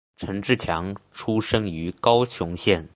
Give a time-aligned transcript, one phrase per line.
[0.17, 2.89] 陈志强出生于高雄县。